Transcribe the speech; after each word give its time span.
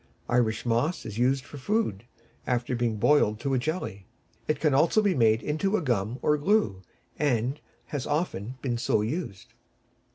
Irish 0.29 0.65
Moss 0.65 1.05
is 1.05 1.19
used 1.19 1.45
for 1.45 1.59
food, 1.59 2.05
after 2.47 2.75
being 2.75 2.95
boiled 2.95 3.39
to 3.41 3.53
a 3.53 3.59
jelly. 3.59 4.07
It 4.47 4.59
can 4.59 4.73
also 4.73 4.99
be 5.03 5.13
made 5.13 5.43
into 5.43 5.77
a 5.77 5.81
gum 5.83 6.17
or 6.23 6.39
glue, 6.39 6.81
and 7.19 7.59
has 7.89 8.07
often 8.07 8.55
been 8.63 8.79
so 8.79 9.01
used. 9.01 9.53